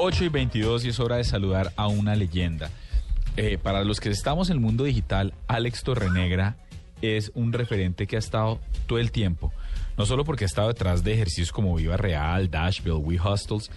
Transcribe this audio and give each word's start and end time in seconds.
8 0.00 0.26
y 0.26 0.28
22 0.28 0.84
y 0.84 0.90
es 0.90 1.00
hora 1.00 1.16
de 1.16 1.24
saludar 1.24 1.72
a 1.74 1.88
una 1.88 2.14
leyenda. 2.14 2.70
Eh, 3.36 3.58
para 3.60 3.82
los 3.82 3.98
que 3.98 4.10
estamos 4.10 4.48
en 4.48 4.54
el 4.54 4.60
mundo 4.60 4.84
digital, 4.84 5.34
Alex 5.48 5.82
Torrenegra 5.82 6.56
es 7.02 7.32
un 7.34 7.52
referente 7.52 8.06
que 8.06 8.14
ha 8.14 8.20
estado 8.20 8.60
todo 8.86 9.00
el 9.00 9.10
tiempo, 9.10 9.52
no 9.96 10.06
solo 10.06 10.24
porque 10.24 10.44
ha 10.44 10.46
estado 10.46 10.68
detrás 10.68 11.02
de 11.02 11.14
ejercicios 11.14 11.50
como 11.50 11.74
Viva 11.74 11.96
Real, 11.96 12.48
Dashville, 12.48 12.94
We 12.94 13.18
Hostels, 13.18 13.72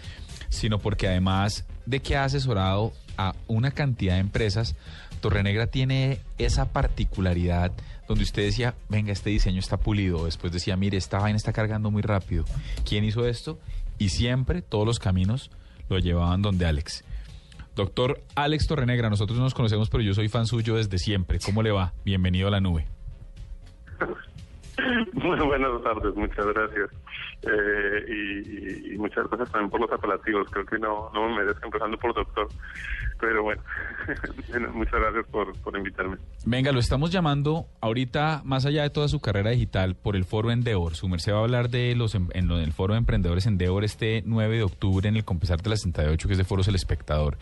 sino 0.49 0.77
porque 0.77 1.07
además 1.07 1.65
de 1.87 2.01
que 2.01 2.15
ha 2.15 2.25
asesorado 2.25 2.93
a 3.17 3.33
una 3.47 3.71
cantidad 3.71 4.13
de 4.13 4.19
empresas, 4.19 4.75
Torrenegra 5.21 5.67
tiene 5.67 6.19
esa 6.37 6.71
particularidad 6.71 7.71
donde 8.07 8.25
usted 8.25 8.43
decía, 8.43 8.75
venga, 8.89 9.11
este 9.11 9.31
diseño 9.31 9.59
está 9.59 9.77
pulido, 9.77 10.25
después 10.25 10.53
decía, 10.53 10.77
mire, 10.77 10.97
esta 10.97 11.17
vaina 11.17 11.37
está 11.37 11.51
cargando 11.51 11.89
muy 11.89 12.03
rápido. 12.03 12.45
¿Quién 12.87 13.05
hizo 13.05 13.25
esto? 13.25 13.59
Y 13.97 14.09
siempre 14.09 14.61
todos 14.61 14.85
los 14.85 14.99
caminos 14.99 15.49
lo 15.91 15.99
llevaban 15.99 16.41
donde 16.41 16.65
Alex. 16.65 17.03
Doctor 17.75 18.21
Alex 18.35 18.67
Torrenegra, 18.67 19.09
nosotros 19.09 19.39
nos 19.39 19.53
conocemos, 19.53 19.89
pero 19.89 20.03
yo 20.03 20.13
soy 20.13 20.27
fan 20.27 20.45
suyo 20.45 20.75
desde 20.75 20.97
siempre. 20.97 21.39
¿Cómo 21.43 21.63
le 21.63 21.71
va? 21.71 21.93
Bienvenido 22.03 22.47
a 22.47 22.51
la 22.51 22.59
nube. 22.59 22.87
Muy 25.13 25.39
buenas 25.39 25.81
tardes, 25.83 26.15
muchas 26.15 26.45
gracias. 26.47 26.89
Eh, 27.43 28.91
y, 28.93 28.97
muchas 28.97 29.27
gracias 29.27 29.51
también 29.51 29.71
por 29.71 29.81
los 29.81 29.91
apelativos. 29.91 30.47
Creo 30.51 30.65
que 30.65 30.77
no, 30.77 31.09
no 31.13 31.27
me 31.27 31.37
merezco 31.37 31.65
empezando 31.65 31.97
por 31.97 32.13
doctor. 32.13 32.47
Pero 33.19 33.43
bueno, 33.43 33.61
muchas 34.73 34.99
gracias 34.99 35.25
por, 35.27 35.57
por 35.59 35.75
invitarme. 35.75 36.17
Venga, 36.45 36.71
lo 36.71 36.79
estamos 36.79 37.11
llamando 37.11 37.65
ahorita, 37.81 38.41
más 38.45 38.65
allá 38.65 38.83
de 38.83 38.89
toda 38.89 39.07
su 39.07 39.19
carrera 39.19 39.51
digital, 39.51 39.95
por 39.95 40.15
el 40.15 40.25
foro 40.25 40.51
Endeavor. 40.51 40.95
Su 40.95 41.07
merced 41.07 41.33
va 41.33 41.39
a 41.39 41.41
hablar 41.41 41.69
de 41.69 41.95
los 41.95 42.13
em, 42.15 42.27
en, 42.33 42.51
el 42.51 42.73
foro 42.73 42.93
de 42.93 42.99
emprendedores 42.99 43.45
Endeavor 43.47 43.83
este 43.83 44.23
9 44.25 44.57
de 44.57 44.63
octubre 44.63 45.07
en 45.09 45.15
el 45.15 45.25
Compensar 45.25 45.61
de 45.61 45.69
la 45.71 45.77
68, 45.77 46.27
que 46.27 46.33
es 46.33 46.37
de 46.37 46.43
Foros 46.43 46.67
El 46.67 46.75
Espectador. 46.75 47.37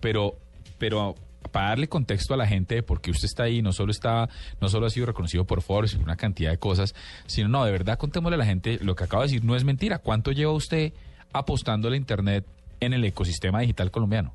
Pero, 0.00 0.34
pero 0.78 1.16
para 1.50 1.68
darle 1.68 1.88
contexto 1.88 2.34
a 2.34 2.36
la 2.36 2.46
gente 2.46 2.76
de 2.76 2.82
por 2.82 3.00
qué 3.00 3.10
usted 3.10 3.26
está 3.26 3.44
ahí, 3.44 3.62
no 3.62 3.72
solo 3.72 3.90
está, 3.90 4.28
no 4.60 4.68
solo 4.68 4.86
ha 4.86 4.90
sido 4.90 5.06
reconocido 5.06 5.44
por 5.44 5.62
Forbes 5.62 5.94
y 5.94 6.02
una 6.02 6.16
cantidad 6.16 6.50
de 6.50 6.58
cosas, 6.58 6.94
sino 7.26 7.48
no, 7.48 7.64
de 7.64 7.72
verdad 7.72 7.98
contémosle 7.98 8.36
a 8.36 8.38
la 8.38 8.46
gente, 8.46 8.78
lo 8.82 8.94
que 8.94 9.04
acaba 9.04 9.22
de 9.22 9.28
decir 9.28 9.44
no 9.44 9.56
es 9.56 9.64
mentira. 9.64 9.98
¿Cuánto 9.98 10.32
lleva 10.32 10.52
usted 10.52 10.92
apostando 11.32 11.88
a 11.88 11.90
la 11.90 11.96
internet 11.96 12.44
en 12.80 12.92
el 12.92 13.04
ecosistema 13.04 13.60
digital 13.60 13.90
colombiano? 13.90 14.32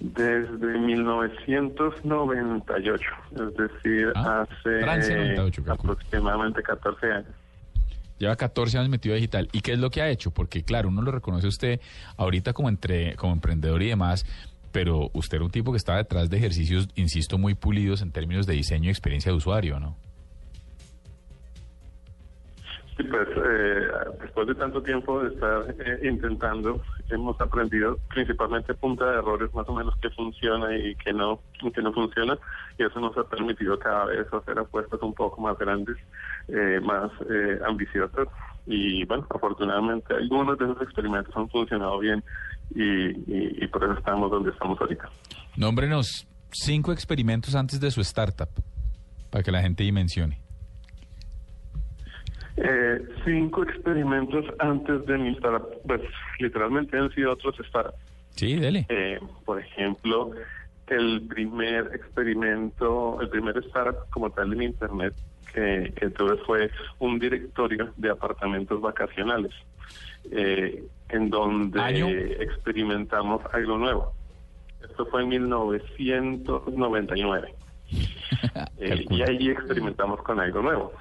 Desde 0.00 0.78
1998, 0.78 3.04
es 3.32 3.56
decir, 3.56 4.12
ah, 4.14 4.46
hace 4.48 4.84
aproximadamente 5.66 6.62
14 6.62 7.12
años. 7.12 7.34
Lleva 8.18 8.36
14 8.36 8.78
años 8.78 8.90
metido 8.90 9.14
digital. 9.14 9.48
¿Y 9.52 9.60
qué 9.60 9.72
es 9.72 9.78
lo 9.78 9.90
que 9.90 10.02
ha 10.02 10.10
hecho? 10.10 10.30
Porque 10.30 10.62
claro, 10.62 10.88
uno 10.88 11.02
lo 11.02 11.12
reconoce 11.12 11.46
usted 11.46 11.80
ahorita 12.16 12.52
como, 12.52 12.68
entre, 12.68 13.14
como 13.16 13.32
emprendedor 13.32 13.82
y 13.82 13.88
demás, 13.88 14.26
pero 14.72 15.10
usted 15.14 15.36
era 15.36 15.44
un 15.44 15.50
tipo 15.50 15.72
que 15.72 15.78
estaba 15.78 15.98
detrás 15.98 16.30
de 16.30 16.36
ejercicios, 16.36 16.88
insisto, 16.94 17.38
muy 17.38 17.54
pulidos 17.54 18.02
en 18.02 18.12
términos 18.12 18.46
de 18.46 18.54
diseño 18.54 18.86
y 18.86 18.90
experiencia 18.90 19.30
de 19.32 19.38
usuario, 19.38 19.80
¿no? 19.80 19.96
Sí, 22.98 23.04
pues 23.04 23.28
eh, 23.28 23.88
después 24.20 24.48
de 24.48 24.56
tanto 24.56 24.82
tiempo 24.82 25.22
de 25.22 25.32
estar 25.32 25.72
eh, 25.78 26.00
intentando, 26.02 26.82
hemos 27.08 27.40
aprendido 27.40 27.96
principalmente 28.08 28.74
punta 28.74 29.08
de 29.08 29.18
errores 29.18 29.54
más 29.54 29.68
o 29.68 29.72
menos 29.72 29.94
que 30.02 30.10
funciona 30.10 30.76
y 30.76 30.96
que 30.96 31.12
no, 31.12 31.40
que 31.72 31.80
no 31.80 31.92
funciona, 31.92 32.36
y 32.76 32.82
eso 32.82 32.98
nos 32.98 33.16
ha 33.16 33.22
permitido 33.22 33.78
cada 33.78 34.06
vez 34.06 34.26
hacer 34.32 34.58
apuestas 34.58 35.00
un 35.00 35.14
poco 35.14 35.40
más 35.40 35.56
grandes, 35.56 35.96
eh, 36.48 36.80
más 36.82 37.12
ambiciosas, 37.68 38.26
y 38.66 39.04
bueno, 39.04 39.24
afortunadamente 39.30 40.14
algunos 40.14 40.58
de 40.58 40.64
esos 40.64 40.82
experimentos 40.82 41.34
han 41.36 41.48
funcionado 41.50 42.00
bien 42.00 42.24
y, 42.74 43.64
y 43.64 43.66
por 43.68 43.84
eso 43.84 43.92
estamos 43.92 44.28
donde 44.28 44.50
estamos 44.50 44.78
ahorita. 44.80 45.08
Nómbrenos 45.56 46.26
cinco 46.50 46.90
experimentos 46.90 47.54
antes 47.54 47.78
de 47.78 47.92
su 47.92 48.00
startup, 48.00 48.50
para 49.30 49.44
que 49.44 49.52
la 49.52 49.60
gente 49.60 49.84
dimensione. 49.84 50.47
Eh, 52.60 53.00
cinco 53.24 53.62
experimentos 53.62 54.44
antes 54.58 55.06
de 55.06 55.16
mi 55.16 55.28
startup, 55.36 55.80
pues 55.86 56.00
literalmente 56.40 56.98
han 56.98 57.08
sido 57.12 57.32
otros 57.32 57.54
startups. 57.68 57.96
Sí, 58.30 58.56
dele. 58.56 58.84
Eh, 58.88 59.20
por 59.44 59.60
ejemplo, 59.60 60.32
el 60.88 61.22
primer 61.28 61.92
experimento, 61.94 63.20
el 63.20 63.28
primer 63.28 63.58
startup 63.58 64.10
como 64.10 64.30
tal 64.30 64.52
en 64.54 64.62
Internet 64.62 65.14
que, 65.52 65.92
tuve 66.16 66.36
fue 66.38 66.68
un 66.98 67.18
directorio 67.18 67.92
de 67.96 68.10
apartamentos 68.10 68.80
vacacionales, 68.80 69.52
eh, 70.30 70.82
en 71.10 71.30
donde 71.30 72.38
experimentamos 72.40 73.42
algo 73.52 73.78
nuevo. 73.78 74.12
Esto 74.82 75.06
fue 75.06 75.22
en 75.22 75.28
1999. 75.28 77.54
y 77.90 79.22
ahí 79.22 79.50
experimentamos 79.50 80.20
con 80.22 80.40
algo 80.40 80.60
nuevo 80.60 80.92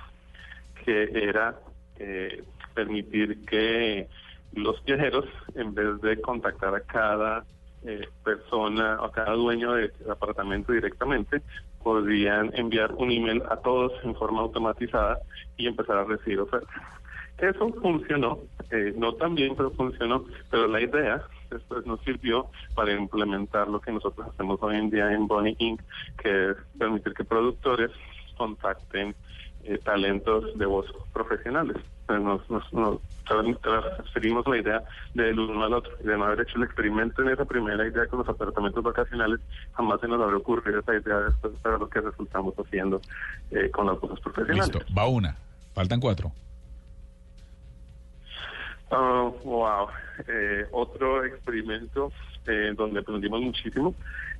que 0.87 1.09
era 1.11 1.53
eh, 1.99 2.45
permitir 2.73 3.43
que 3.45 4.07
los 4.53 4.81
viajeros, 4.85 5.25
en 5.55 5.75
vez 5.75 5.99
de 5.99 6.21
contactar 6.21 6.73
a 6.73 6.79
cada 6.79 7.43
eh, 7.83 8.07
persona 8.23 8.97
o 9.01 9.05
a 9.05 9.11
cada 9.11 9.33
dueño 9.33 9.73
del 9.73 9.91
apartamento 10.09 10.71
directamente, 10.71 11.41
podrían 11.83 12.51
enviar 12.53 12.93
un 12.93 13.11
email 13.11 13.43
a 13.49 13.57
todos 13.57 13.91
en 14.05 14.15
forma 14.15 14.39
automatizada 14.39 15.19
y 15.57 15.67
empezar 15.67 15.97
a 15.97 16.03
recibir 16.05 16.39
ofertas. 16.39 16.81
Eso 17.37 17.69
funcionó, 17.81 18.39
eh, 18.71 18.93
no 18.95 19.13
tan 19.15 19.35
bien, 19.35 19.55
pero 19.57 19.71
funcionó, 19.71 20.23
pero 20.49 20.69
la 20.69 20.79
idea 20.79 21.21
después 21.51 21.85
nos 21.85 21.99
sirvió 22.05 22.47
para 22.75 22.93
implementar 22.93 23.67
lo 23.67 23.81
que 23.81 23.91
nosotros 23.91 24.25
hacemos 24.29 24.57
hoy 24.63 24.77
en 24.77 24.89
día 24.89 25.11
en 25.11 25.27
Bonnie 25.27 25.57
Inc., 25.59 25.81
que 26.23 26.51
es 26.51 26.57
permitir 26.79 27.13
que 27.13 27.25
productores 27.25 27.91
contacten 28.37 29.13
eh, 29.67 29.79
talentos 29.83 30.57
de 30.57 30.66
voz 30.66 30.85
profesionales. 31.13 31.78
Nos, 32.07 32.50
nos, 32.50 32.73
nos 32.73 33.01
transferimos 33.25 34.47
la 34.47 34.57
idea 34.57 34.83
del 35.13 35.38
uno 35.38 35.66
al 35.66 35.73
otro 35.73 35.91
y 36.01 36.07
de 36.07 36.17
no 36.17 36.23
haber 36.23 36.41
hecho 36.41 36.57
el 36.57 36.63
experimento 36.63 37.22
en 37.22 37.29
esa 37.29 37.44
primera 37.44 37.85
idea 37.85 38.07
con 38.07 38.19
los 38.19 38.29
apartamentos 38.29 38.81
vacacionales, 38.81 39.41
jamás 39.73 40.00
se 40.00 40.07
nos 40.07 40.22
habría 40.22 40.38
ocurrido 40.38 40.79
esa 40.79 40.95
idea 40.95 41.19
después 41.19 41.53
para 41.61 41.78
lo 41.78 41.89
que 41.89 42.00
resultamos 42.00 42.53
haciendo 42.55 43.01
eh, 43.51 43.69
con 43.72 43.88
las 43.88 44.00
voces 44.00 44.19
profesionales. 44.22 44.73
Listo, 44.73 44.94
va 44.97 45.07
una, 45.07 45.35
faltan 45.73 45.99
cuatro. 45.99 46.31
Oh, 48.89 49.35
wow. 49.44 49.88
Eh, 50.28 50.66
otro 50.72 51.25
experimento 51.25 52.11
eh, 52.45 52.73
donde 52.75 53.01
aprendimos 53.01 53.41
muchísimo. 53.41 53.94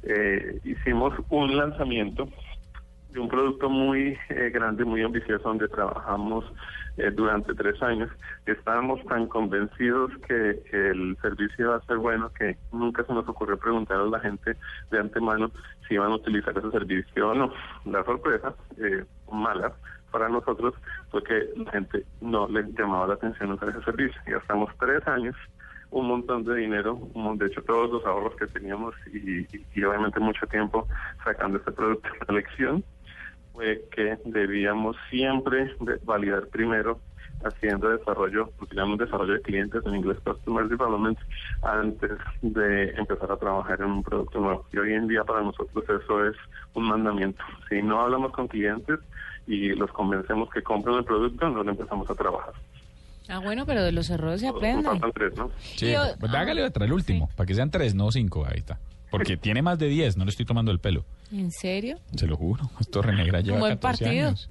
Eh, 0.04 0.60
hicimos 0.64 1.14
un 1.30 1.58
lanzamiento 1.58 2.30
un 3.20 3.28
producto 3.28 3.70
muy 3.70 4.18
eh, 4.30 4.50
grande, 4.54 4.86
muy 4.86 5.02
ambicioso, 5.02 5.48
donde 5.48 5.68
trabajamos 5.68 6.46
eh, 6.98 7.12
durante 7.12 7.54
tres 7.54 7.82
años. 7.82 8.10
Estábamos 8.46 9.04
tan 9.06 9.28
convencidos 9.28 10.12
que, 10.28 10.62
el 10.72 11.18
servicio 11.22 11.66
iba 11.66 11.76
a 11.76 11.82
ser 11.82 11.98
bueno 11.98 12.32
que 12.34 12.58
nunca 12.72 13.04
se 13.04 13.14
nos 13.14 13.28
ocurrió 13.28 13.58
preguntar 13.58 13.98
a 13.98 14.06
la 14.06 14.20
gente 14.20 14.56
de 14.92 15.00
antemano 15.00 15.52
si 15.88 15.96
iban 15.96 16.12
a 16.12 16.16
utilizar 16.16 16.58
ese 16.58 16.72
servicio 16.72 17.30
o 17.30 17.34
no. 17.36 17.52
La 17.86 18.04
sorpresa, 18.04 18.54
eh, 18.78 19.06
mala 19.32 19.74
para 20.12 20.30
nosotros, 20.30 20.74
fue 21.12 21.24
que 21.24 21.50
la 21.56 21.72
gente 21.72 22.06
no 22.22 22.48
le 22.48 22.64
llamaba 22.74 23.08
la 23.08 23.14
atención 23.16 23.52
usar 23.52 23.70
ese 23.70 23.84
servicio. 23.84 24.20
Ya 24.28 24.38
estamos 24.38 24.72
tres 24.80 25.06
años 25.08 25.36
un 25.90 26.08
montón 26.08 26.44
de 26.44 26.56
dinero, 26.56 27.00
de 27.36 27.46
hecho 27.46 27.62
todos 27.64 27.90
los 27.90 28.06
ahorros 28.06 28.36
que 28.36 28.48
teníamos 28.48 28.94
y, 29.14 29.48
y 29.74 29.84
obviamente 29.84 30.20
mucho 30.20 30.46
tiempo 30.48 30.88
sacando 31.24 31.60
este 31.60 31.72
producto. 31.72 32.10
La 32.28 32.36
lección 32.36 32.84
fue 33.58 33.84
que 33.92 34.18
debíamos 34.26 34.96
siempre 35.10 35.76
validar 36.04 36.46
primero 36.48 37.00
haciendo 37.44 37.90
desarrollo, 37.90 38.52
utilizando 38.62 39.04
desarrollo 39.04 39.34
de 39.34 39.42
clientes 39.42 39.82
en 39.84 39.96
inglés 39.96 40.18
Customer 40.24 40.68
Development 40.68 41.18
antes 41.64 42.12
de 42.42 42.90
empezar 42.92 43.32
a 43.32 43.38
trabajar 43.38 43.82
en 43.82 43.88
un 43.88 44.04
producto 44.04 44.40
nuevo. 44.40 44.66
Y 44.72 44.78
hoy 44.78 44.94
en 44.94 45.08
día 45.08 45.24
para 45.24 45.42
nosotros 45.42 45.84
eso 45.84 46.28
es 46.28 46.36
un 46.76 46.84
mandamiento. 46.84 47.44
Si 47.68 47.82
no 47.82 48.00
hablamos 48.02 48.32
con 48.32 48.48
clientes 48.48 49.00
y 49.48 49.70
los 49.70 49.92
convencemos 49.92 50.52
que 50.52 50.62
compren 50.62 50.98
el 50.98 51.04
producto, 51.04 51.50
no 51.50 51.64
lo 51.64 51.72
empezamos 51.72 52.08
a 52.10 52.16
trabajar. 52.16 52.54
Ah, 53.28 53.40
bueno, 53.40 53.66
pero 53.66 53.84
de 53.84 53.92
los 53.92 54.10
errores 54.12 54.42
se 54.42 54.48
aprende. 54.48 54.84
Faltan 54.84 55.12
tres, 55.14 55.36
¿no? 55.36 55.50
Sí, 55.58 55.94
pues 56.20 56.32
ah, 56.32 56.40
hágale 56.40 56.64
otra, 56.64 56.86
el 56.86 56.94
último, 56.94 57.28
para 57.36 57.48
que 57.48 57.56
sean 57.56 57.72
tres, 57.72 57.96
no 57.96 58.12
cinco, 58.12 58.46
ahí 58.46 58.60
está. 58.60 58.78
Porque 59.10 59.38
tiene 59.38 59.62
más 59.62 59.80
de 59.80 59.88
diez, 59.88 60.18
no 60.18 60.26
le 60.26 60.32
estoy 60.32 60.46
tomando 60.46 60.72
el 60.72 60.80
pelo. 60.80 61.06
¿En 61.32 61.52
serio? 61.52 61.98
Se 62.16 62.28
lo 62.28 62.36
juro. 62.36 62.70
Torre 62.92 63.14
Negra 63.16 63.42
lleva 63.42 63.60
buen 63.60 63.76
14 63.78 64.04
partido. 64.06 64.28
años. 64.28 64.50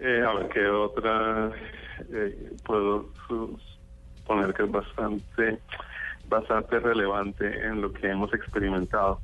Eh, 0.00 0.22
a 0.26 0.32
ver, 0.34 0.48
¿qué 0.48 0.66
otra 0.66 1.50
eh, 2.12 2.52
puedo 2.64 3.08
poner 4.26 4.52
que 4.54 4.64
es 4.64 4.70
bastante, 4.70 5.58
bastante 6.28 6.80
relevante 6.80 7.46
en 7.66 7.80
lo 7.80 7.92
que 7.92 8.08
hemos 8.10 8.32
experimentado? 8.34 9.20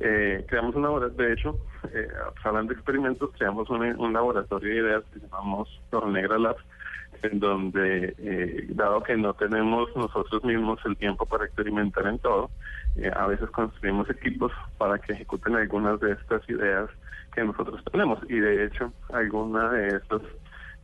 Eh, 0.00 0.44
creamos 0.48 0.74
una 0.74 0.88
labora- 0.88 1.08
de 1.08 1.32
hecho, 1.34 1.58
eh, 1.92 2.08
hablando 2.44 2.72
de 2.72 2.78
experimentos, 2.78 3.30
creamos 3.36 3.68
un, 3.68 3.82
un 3.82 4.12
laboratorio 4.12 4.72
de 4.72 4.80
ideas 4.88 5.04
que 5.12 5.20
llamamos 5.20 5.68
Torre 5.90 6.10
Negra 6.12 6.38
Labs, 6.38 6.62
en 7.22 7.40
donde, 7.40 8.14
eh, 8.18 8.66
dado 8.70 9.02
que 9.02 9.16
no 9.16 9.34
tenemos 9.34 9.88
nosotros 9.96 10.42
mismos 10.44 10.80
el 10.84 10.96
tiempo 10.96 11.24
para 11.26 11.44
experimentar 11.44 12.06
en 12.06 12.18
todo, 12.18 12.50
eh, 12.96 13.10
a 13.14 13.26
veces 13.26 13.48
construimos 13.50 14.08
equipos 14.10 14.52
para 14.78 14.98
que 14.98 15.12
ejecuten 15.12 15.56
algunas 15.56 16.00
de 16.00 16.12
estas 16.12 16.48
ideas 16.48 16.90
que 17.34 17.44
nosotros 17.44 17.82
tenemos. 17.90 18.18
Y 18.28 18.38
de 18.38 18.64
hecho, 18.64 18.92
algunas 19.12 19.72
de 19.72 19.88
estas 19.88 20.22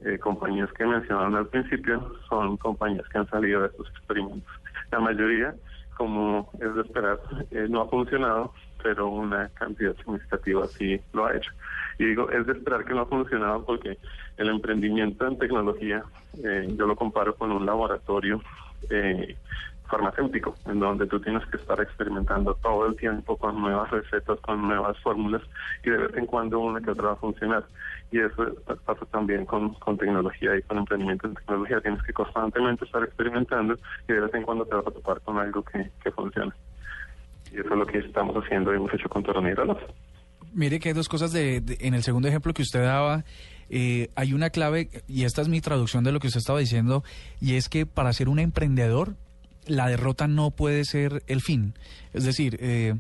eh, 0.04 0.18
compañías 0.18 0.72
que 0.72 0.86
mencionaron 0.86 1.34
al 1.34 1.46
principio 1.48 2.14
son 2.28 2.56
compañías 2.56 3.06
que 3.08 3.18
han 3.18 3.28
salido 3.28 3.62
de 3.62 3.68
estos 3.68 3.88
experimentos. 3.90 4.52
La 4.90 5.00
mayoría, 5.00 5.54
como 5.96 6.50
es 6.60 6.74
de 6.74 6.82
esperar, 6.82 7.18
eh, 7.50 7.66
no 7.68 7.82
ha 7.82 7.88
funcionado, 7.88 8.52
pero 8.82 9.08
una 9.08 9.48
cantidad 9.50 9.94
significativa 9.96 10.66
sí 10.68 11.00
lo 11.12 11.26
ha 11.26 11.36
hecho. 11.36 11.50
Y 11.98 12.04
digo, 12.04 12.30
es 12.30 12.46
de 12.46 12.52
esperar 12.52 12.84
que 12.84 12.94
no 12.94 13.00
ha 13.00 13.06
funcionado 13.06 13.64
porque 13.64 13.98
el 14.36 14.48
emprendimiento 14.48 15.26
en 15.26 15.38
tecnología, 15.38 16.04
eh, 16.44 16.68
yo 16.76 16.86
lo 16.86 16.94
comparo 16.94 17.34
con 17.34 17.50
un 17.50 17.66
laboratorio 17.66 18.40
eh, 18.88 19.36
farmacéutico, 19.88 20.54
en 20.66 20.78
donde 20.78 21.06
tú 21.06 21.18
tienes 21.18 21.44
que 21.46 21.56
estar 21.56 21.80
experimentando 21.80 22.54
todo 22.62 22.86
el 22.86 22.96
tiempo 22.96 23.36
con 23.36 23.60
nuevas 23.60 23.90
recetas, 23.90 24.38
con 24.40 24.68
nuevas 24.68 24.96
fórmulas, 25.00 25.42
y 25.82 25.90
de 25.90 25.96
vez 25.96 26.16
en 26.16 26.26
cuando 26.26 26.60
una 26.60 26.80
que 26.80 26.90
otra 26.90 27.08
va 27.08 27.12
a 27.14 27.16
funcionar. 27.16 27.64
Y 28.12 28.20
eso 28.20 28.54
pasa 28.84 29.04
también 29.06 29.44
con, 29.44 29.74
con 29.74 29.98
tecnología 29.98 30.56
y 30.56 30.62
con 30.62 30.78
emprendimiento 30.78 31.26
en 31.26 31.34
tecnología. 31.34 31.80
Tienes 31.80 32.02
que 32.02 32.12
constantemente 32.12 32.84
estar 32.84 33.02
experimentando 33.02 33.76
y 34.08 34.12
de 34.12 34.20
vez 34.20 34.34
en 34.34 34.42
cuando 34.42 34.64
te 34.64 34.74
vas 34.74 34.86
a 34.86 34.90
topar 34.90 35.20
con 35.22 35.38
algo 35.38 35.62
que, 35.62 35.90
que 36.02 36.10
funciona. 36.12 36.54
Y 37.50 37.60
eso 37.60 37.68
es 37.70 37.76
lo 37.76 37.86
que 37.86 37.98
estamos 37.98 38.36
haciendo 38.36 38.72
y 38.72 38.76
hemos 38.76 38.92
hecho 38.94 39.08
con 39.08 39.22
Toronera 39.22 39.64
Mire 40.52 40.80
que 40.80 40.88
hay 40.88 40.94
dos 40.94 41.08
cosas 41.08 41.32
de, 41.32 41.62
en 41.80 41.94
el 41.94 42.02
segundo 42.02 42.28
ejemplo 42.28 42.54
que 42.54 42.62
usted 42.62 42.82
daba. 42.82 43.24
eh, 43.70 44.08
hay 44.14 44.32
una 44.32 44.50
clave, 44.50 44.88
y 45.06 45.24
esta 45.24 45.42
es 45.42 45.48
mi 45.48 45.60
traducción 45.60 46.04
de 46.04 46.12
lo 46.12 46.20
que 46.20 46.28
usted 46.28 46.38
estaba 46.38 46.58
diciendo, 46.58 47.04
y 47.40 47.54
es 47.54 47.68
que 47.68 47.84
para 47.86 48.12
ser 48.12 48.28
un 48.28 48.38
emprendedor, 48.38 49.14
la 49.66 49.88
derrota 49.88 50.26
no 50.26 50.50
puede 50.50 50.84
ser 50.84 51.22
el 51.26 51.42
fin. 51.42 51.74
Es 52.14 52.24
decir, 52.24 52.56
eh, 52.60 52.94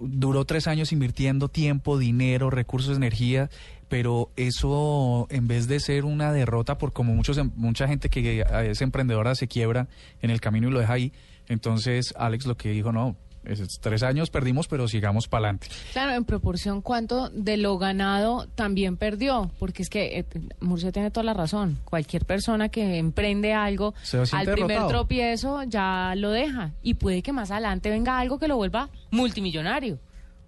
duró 0.00 0.44
tres 0.44 0.68
años 0.68 0.92
invirtiendo 0.92 1.48
tiempo, 1.48 1.98
dinero, 1.98 2.50
recursos, 2.50 2.96
energía, 2.96 3.50
pero 3.88 4.30
eso 4.36 5.26
en 5.30 5.48
vez 5.48 5.66
de 5.66 5.80
ser 5.80 6.04
una 6.04 6.32
derrota, 6.32 6.78
por 6.78 6.92
como 6.92 7.14
muchos, 7.14 7.38
em, 7.38 7.50
mucha 7.56 7.88
gente 7.88 8.08
que 8.08 8.44
es 8.70 8.80
emprendedora 8.80 9.34
se 9.34 9.48
quiebra 9.48 9.88
en 10.22 10.30
el 10.30 10.40
camino 10.40 10.68
y 10.68 10.70
lo 10.70 10.78
deja 10.78 10.92
ahí, 10.92 11.12
entonces 11.48 12.14
Alex 12.16 12.46
lo 12.46 12.56
que 12.56 12.70
dijo, 12.70 12.92
no, 12.92 13.16
es- 13.44 13.78
tres 13.80 14.02
años 14.02 14.30
perdimos, 14.30 14.68
pero 14.68 14.88
sigamos 14.88 15.28
para 15.28 15.46
adelante. 15.46 15.68
Claro, 15.92 16.12
en 16.12 16.24
proporción, 16.24 16.82
¿cuánto 16.82 17.28
de 17.30 17.56
lo 17.56 17.78
ganado 17.78 18.46
también 18.54 18.96
perdió? 18.96 19.50
Porque 19.58 19.82
es 19.82 19.88
que 19.88 20.18
eh, 20.20 20.24
Murcia 20.60 20.92
tiene 20.92 21.10
toda 21.10 21.24
la 21.24 21.34
razón. 21.34 21.78
Cualquier 21.84 22.24
persona 22.24 22.68
que 22.68 22.98
emprende 22.98 23.54
algo, 23.54 23.94
al 24.32 24.46
primer 24.46 24.86
tropiezo 24.86 25.62
ya 25.64 26.14
lo 26.16 26.30
deja. 26.30 26.72
Y 26.82 26.94
puede 26.94 27.22
que 27.22 27.32
más 27.32 27.50
adelante 27.50 27.90
venga 27.90 28.18
algo 28.18 28.38
que 28.38 28.48
lo 28.48 28.56
vuelva 28.56 28.88
multimillonario. 29.10 29.98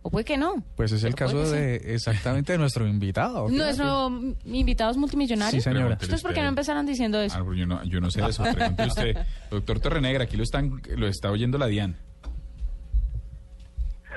O 0.03 0.11
puede 0.11 0.25
que 0.25 0.37
no. 0.37 0.63
Pues 0.77 0.93
es 0.93 1.03
el 1.03 1.15
Pero 1.15 1.27
caso 1.27 1.51
de 1.51 1.95
exactamente 1.95 2.53
de 2.53 2.59
nuestro 2.59 2.87
invitado. 2.87 3.49
Nuestro 3.51 4.09
invitado 4.45 4.93
es 4.93 4.97
multimillonario. 4.97 5.59
Sí, 5.59 5.61
señora. 5.61 5.99
¿Ustedes 6.01 6.23
por 6.23 6.31
qué 6.33 6.37
no 6.39 6.43
usted. 6.45 6.49
empezaron 6.51 6.87
diciendo 6.87 7.21
eso? 7.21 7.37
Ah, 7.37 7.57
yo, 7.57 7.67
no, 7.67 7.83
yo 7.83 8.01
no 8.01 8.09
sé 8.13 8.25
eso. 8.25 8.45
Pregúntele 8.45 8.89
usted. 8.89 9.17
Doctor 9.51 9.81
Torrenegra, 9.81 10.23
aquí 10.23 10.37
lo, 10.37 10.45
están, 10.45 10.81
lo 10.97 11.09
está 11.09 11.33
oyendo 11.33 11.59
la 11.59 11.67
DIAN. 11.67 11.97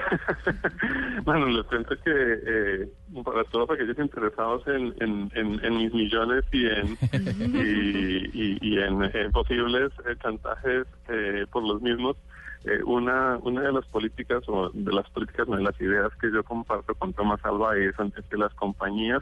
Bueno, 1.24 1.48
les 1.48 1.66
cuento 1.66 1.96
que 2.04 2.12
eh, 2.12 2.90
para 3.24 3.44
todos 3.46 3.70
aquellos 3.72 3.98
interesados 4.00 4.66
en, 4.68 4.94
en, 5.00 5.32
en, 5.36 5.64
en 5.64 5.78
mis 5.78 5.94
millones 5.94 6.44
y 6.52 6.66
en, 6.66 6.98
y, 7.54 8.30
y- 8.34 8.58
y 8.62 8.80
en, 8.80 9.04
eh, 9.04 9.30
posibles 9.32 9.92
eh, 10.08 10.16
chantajes 10.22 10.88
eh, 11.10 11.46
por 11.52 11.64
los 11.64 11.82
mismos, 11.82 12.18
eh, 12.66 12.82
una, 12.86 13.38
una 13.44 13.62
de 13.62 13.72
las 13.72 13.86
políticas 13.88 14.44
o 14.48 14.70
de 14.74 14.92
las 14.94 15.10
políticas, 15.12 15.48
no 15.48 15.58
de 15.58 15.64
las 15.64 15.80
ideas 15.80 16.12
que 16.20 16.32
yo 16.32 16.44
comparto 16.44 16.96
con 16.96 17.14
Tomás 17.14 17.40
Alba 17.44 17.78
es 17.78 17.96
que 18.30 18.38
las 18.38 18.54
compañías 18.56 19.22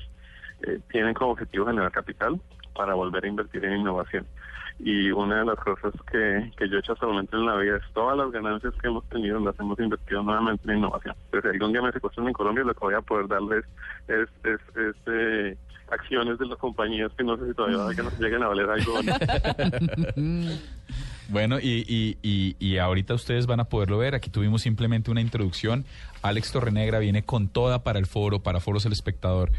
eh, 0.63 0.79
tienen 0.91 1.13
como 1.13 1.31
objetivo 1.31 1.65
generar 1.65 1.91
capital 1.91 2.39
para 2.75 2.93
volver 2.93 3.25
a 3.25 3.27
invertir 3.27 3.65
en 3.65 3.79
innovación. 3.79 4.25
Y 4.79 5.09
una 5.11 5.39
de 5.39 5.45
las 5.45 5.57
cosas 5.57 5.91
que, 6.11 6.51
que 6.55 6.69
yo 6.69 6.77
he 6.77 6.79
hecho 6.79 6.93
hasta 6.93 7.07
el 7.07 7.13
momento 7.13 7.35
en 7.35 7.47
la 7.47 7.55
vida 7.57 7.77
es 7.77 7.93
todas 7.93 8.15
las 8.15 8.31
ganancias 8.31 8.73
que 8.79 8.87
hemos 8.87 9.03
tenido 9.09 9.39
las 9.39 9.59
hemos 9.59 9.79
invertido 9.79 10.21
nuevamente 10.21 10.71
en 10.71 10.77
innovación. 10.77 11.15
Entonces, 11.25 11.51
si 11.51 11.55
algún 11.55 11.71
día 11.73 11.81
me 11.81 11.91
secuestran 11.91 12.27
en 12.27 12.33
Colombia, 12.33 12.63
lo 12.63 12.73
que 12.73 12.79
voy 12.79 12.93
a 12.93 13.01
poder 13.01 13.27
darles 13.27 13.65
es, 14.07 14.29
es, 14.43 14.59
es, 14.77 14.95
eh, 15.07 15.57
acciones 15.89 16.37
de 16.37 16.45
las 16.45 16.57
compañías 16.59 17.11
que 17.17 17.23
no 17.23 17.37
sé 17.37 17.47
si 17.47 17.53
todavía 17.53 17.79
que 17.95 18.03
nos 18.03 18.19
lleguen 18.19 18.43
a 18.43 18.49
valer 18.49 18.69
algo. 18.69 18.93
o 18.93 19.03
no. 19.03 19.13
Bueno, 21.29 21.59
y, 21.59 21.83
y, 21.85 22.17
y, 22.21 22.55
y 22.57 22.77
ahorita 22.77 23.13
ustedes 23.13 23.47
van 23.47 23.59
a 23.59 23.65
poderlo 23.65 23.97
ver. 23.97 24.15
Aquí 24.15 24.29
tuvimos 24.29 24.61
simplemente 24.61 25.11
una 25.11 25.19
introducción. 25.19 25.83
Alex 26.21 26.53
Torrenegra 26.53 26.99
viene 26.99 27.23
con 27.23 27.49
toda 27.49 27.83
para 27.83 27.99
el 27.99 28.05
foro, 28.05 28.39
para 28.39 28.61
Foros 28.61 28.85
El 28.85 28.93
Espectador, 28.93 29.51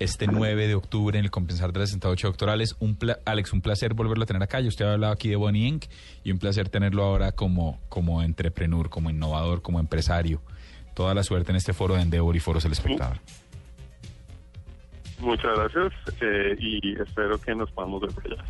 este 0.00 0.26
9 0.26 0.66
de 0.66 0.74
octubre 0.74 1.18
en 1.18 1.26
el 1.26 1.30
Compensar 1.30 1.72
de 1.72 1.78
las 1.78 1.90
68 1.90 2.28
Doctorales. 2.28 2.74
Un 2.80 2.98
Alex, 3.26 3.52
un 3.52 3.60
placer 3.60 3.94
volverlo 3.94 4.24
a 4.24 4.26
tener 4.26 4.42
acá. 4.42 4.58
Ya 4.58 4.68
usted 4.68 4.86
ha 4.86 4.94
hablado 4.94 5.12
aquí 5.12 5.28
de 5.28 5.36
Bonnie 5.36 5.68
Inc. 5.68 5.84
y 6.24 6.32
un 6.32 6.38
placer 6.38 6.68
tenerlo 6.70 7.04
ahora 7.04 7.32
como, 7.32 7.78
como 7.88 8.22
entrepreneur, 8.22 8.88
como 8.88 9.10
innovador, 9.10 9.62
como 9.62 9.78
empresario. 9.78 10.40
Toda 10.94 11.14
la 11.14 11.22
suerte 11.22 11.52
en 11.52 11.56
este 11.56 11.74
foro 11.74 11.94
de 11.94 12.02
Endeavor 12.02 12.34
y 12.34 12.40
Foros 12.40 12.64
El 12.64 12.72
Espectador. 12.72 13.18
Muchas 15.20 15.54
gracias 15.54 15.92
eh, 16.22 16.56
y 16.58 16.98
espero 16.98 17.38
que 17.38 17.54
nos 17.54 17.70
podamos 17.72 18.00
ver 18.00 18.10
allá. 18.32 18.44